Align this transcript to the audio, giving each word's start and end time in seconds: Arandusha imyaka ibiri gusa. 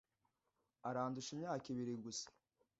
Arandusha 0.89 1.29
imyaka 1.35 1.65
ibiri 1.73 1.93
gusa. 2.03 2.27